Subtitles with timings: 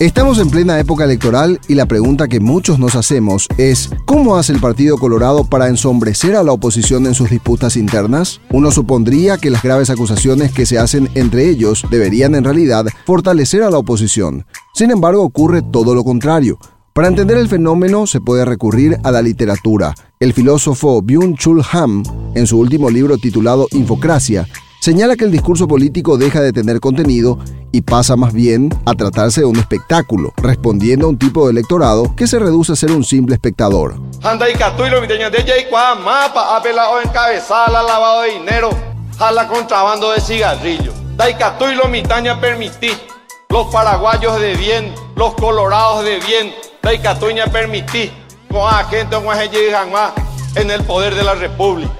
[0.00, 4.52] Estamos en plena época electoral y la pregunta que muchos nos hacemos es ¿cómo hace
[4.52, 8.40] el Partido Colorado para ensombrecer a la oposición en sus disputas internas?
[8.50, 13.62] Uno supondría que las graves acusaciones que se hacen entre ellos deberían en realidad fortalecer
[13.62, 14.44] a la oposición.
[14.74, 16.58] Sin embargo, ocurre todo lo contrario.
[16.92, 19.94] Para entender el fenómeno se puede recurrir a la literatura.
[20.18, 22.02] El filósofo Byung-Chul Han,
[22.34, 24.48] en su último libro titulado Infocracia,
[24.84, 27.38] señala que el discurso político deja de tener contenido
[27.72, 32.14] y pasa más bien a tratarse de un espectáculo, respondiendo a un tipo de electorado
[32.14, 33.94] que se reduce a ser un simple espectador.
[37.82, 38.68] lavado de dinero,
[39.18, 40.94] jala contrabando de cigarrillos.
[41.16, 42.90] Daikatu lo mitaña permití,
[43.48, 48.10] los paraguayos de bien, los colorados de bien, Daikatuña permití,
[48.50, 49.16] con gente
[50.56, 51.90] en el poder de la república.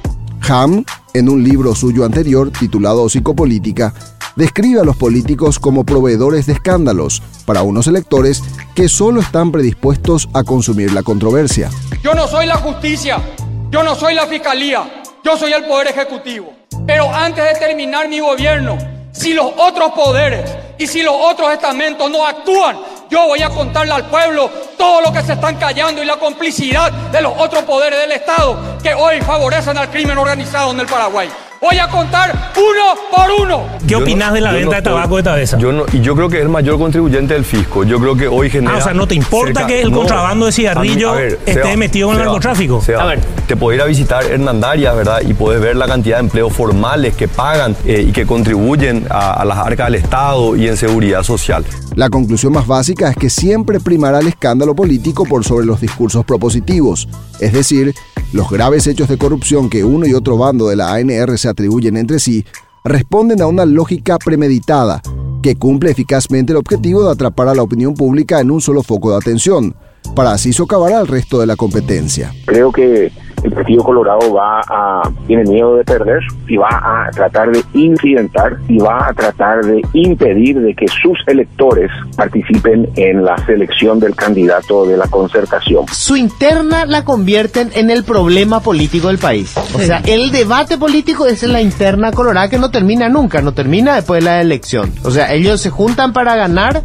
[0.47, 3.95] Ham, en un libro suyo anterior titulado Psicopolítica,
[4.35, 8.43] describe a los políticos como proveedores de escándalos para unos electores
[8.75, 11.71] que solo están predispuestos a consumir la controversia.
[12.03, 13.23] Yo no soy la justicia,
[13.71, 16.53] yo no soy la fiscalía, yo soy el poder ejecutivo.
[16.85, 18.77] Pero antes de terminar mi gobierno,
[19.13, 22.77] si los otros poderes y si los otros estamentos no actúan,
[23.11, 26.91] yo voy a contarle al pueblo todo lo que se están callando y la complicidad
[26.91, 31.29] de los otros poderes del Estado que hoy favorecen al crimen organizado en el Paraguay.
[31.65, 33.67] Voy a contar uno por uno.
[33.89, 35.57] ¿Qué opinas de la venta de tabaco de Tabeza?
[35.57, 37.85] Yo no, y yo creo que es el mayor contribuyente del fisco.
[37.85, 38.75] Yo creo que hoy genera.
[38.75, 42.25] Ah, o sea, ¿no te importa que el contrabando de cigarrillo esté metido en el
[42.27, 42.83] narcotráfico?
[42.99, 43.21] a ver.
[43.47, 45.23] Te puedo ir a visitar Hernandarias, ¿verdad?
[45.27, 49.33] Y puedes ver la cantidad de empleos formales que pagan eh, y que contribuyen a,
[49.33, 51.65] a las arcas del Estado y en seguridad social.
[51.95, 56.27] La conclusión más básica es que siempre primará el escándalo político por sobre los discursos
[56.27, 57.09] propositivos,
[57.41, 57.95] es decir,
[58.35, 61.97] los graves hechos de corrupción que uno y otro bando de la ANR se atribuyen
[61.97, 62.45] entre sí
[62.83, 65.01] responden a una lógica premeditada
[65.41, 69.13] que cumple eficazmente el objetivo de atrapar a la opinión pública en un solo foco
[69.13, 69.77] de atención,
[70.17, 72.35] para así socavar al resto de la competencia.
[72.47, 73.13] Creo que
[73.45, 78.57] el Partido Colorado va a, tiene miedo de perder y va a tratar de incidentar
[78.69, 84.17] y va a tratar de impedir de que sus electores participen en la selección del
[84.17, 85.87] candidato de la concertación.
[85.93, 89.55] Su interna la convierten en el problema político del país.
[89.57, 93.53] O sea, el debate político es en la interna colorada que no termina nunca, no
[93.53, 94.93] termina después de la elección.
[95.05, 96.83] O sea, ellos se juntan para ganar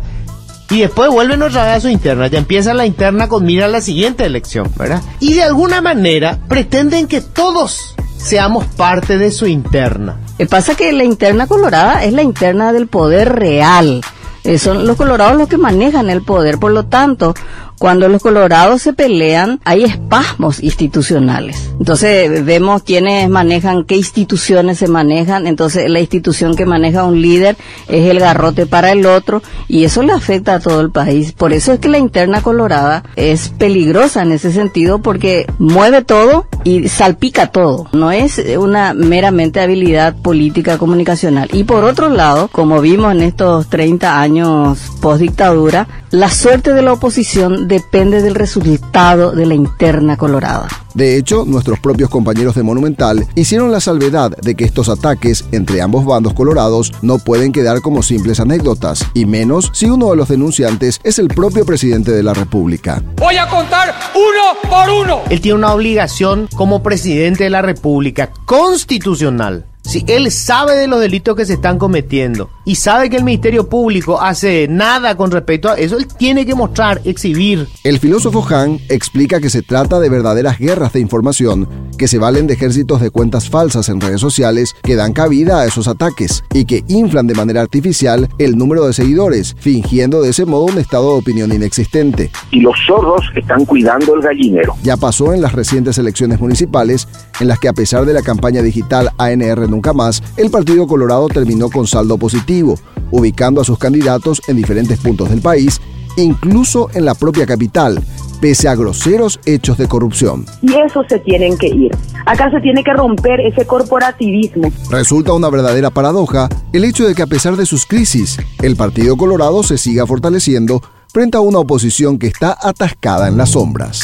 [0.69, 2.28] y después vuelven otra vez a su interna.
[2.28, 5.02] Ya empieza la interna con mira a la siguiente elección, ¿verdad?
[5.19, 10.19] Y de alguna manera pretenden que todos seamos parte de su interna.
[10.38, 14.02] El pasa que la interna colorada es la interna del poder real.
[14.44, 17.34] Eh, son los colorados los que manejan el poder, por lo tanto,
[17.80, 21.72] cuando los colorados se pelean, hay espasmos institucionales.
[21.80, 25.48] Entonces vemos quiénes manejan, qué instituciones se manejan.
[25.48, 27.56] Entonces la institución que maneja un líder
[27.88, 31.32] es el garrote para el otro y eso le afecta a todo el país.
[31.32, 36.48] Por eso es que la interna colorada es peligrosa en ese sentido porque mueve todo
[36.66, 37.88] y salpica todo.
[37.94, 41.50] No es una meramente habilidad política comunicacional.
[41.54, 46.81] Y por otro lado, como vimos en estos 30 años post dictadura, la suerte de
[46.81, 50.68] la oposición depende del resultado de la interna colorada.
[50.94, 55.81] De hecho, nuestros propios compañeros de Monumental hicieron la salvedad de que estos ataques entre
[55.81, 60.30] ambos bandos colorados no pueden quedar como simples anécdotas, y menos si uno de los
[60.30, 63.03] denunciantes es el propio presidente de la República.
[63.18, 65.22] Voy a contar uno por uno.
[65.30, 71.00] Él tiene una obligación como presidente de la República constitucional si él sabe de los
[71.00, 75.70] delitos que se están cometiendo y sabe que el Ministerio Público hace nada con respecto
[75.70, 77.68] a eso, él tiene que mostrar, exhibir.
[77.84, 81.68] El filósofo Han explica que se trata de verdaderas guerras de información
[81.98, 85.66] que se valen de ejércitos de cuentas falsas en redes sociales que dan cabida a
[85.66, 90.46] esos ataques y que inflan de manera artificial el número de seguidores, fingiendo de ese
[90.46, 92.32] modo un estado de opinión inexistente.
[92.52, 94.76] Y los zorros están cuidando el gallinero.
[94.84, 97.08] Ya pasó en las recientes elecciones municipales,
[97.40, 101.28] en las que a pesar de la campaña digital ANR Nunca Más, el Partido Colorado
[101.28, 102.75] terminó con saldo positivo,
[103.12, 105.81] ubicando a sus candidatos en diferentes puntos del país,
[106.18, 108.04] incluso en la propia capital,
[108.42, 110.45] pese a groseros hechos de corrupción.
[110.62, 111.92] Y eso se tienen que ir.
[112.25, 114.71] Acá se tiene que romper ese corporativismo.
[114.89, 119.18] Resulta una verdadera paradoja el hecho de que a pesar de sus crisis, el Partido
[119.18, 120.81] Colorado se siga fortaleciendo
[121.12, 124.01] frente a una oposición que está atascada en las sombras.